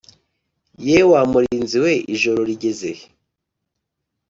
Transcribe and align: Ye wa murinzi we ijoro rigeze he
Ye 0.87 0.97
wa 1.11 1.21
murinzi 1.31 1.77
we 1.83 1.93
ijoro 2.13 2.39
rigeze 2.49 2.89
he 2.97 3.05